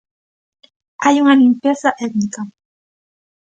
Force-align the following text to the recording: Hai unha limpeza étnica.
Hai 1.03 1.15
unha 1.23 1.39
limpeza 1.43 1.89
étnica. 2.07 2.41